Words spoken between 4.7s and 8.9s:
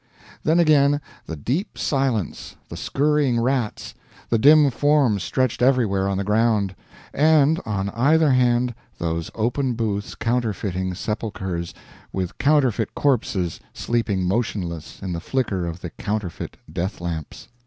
forms stretched everywhere on the ground; and on either hand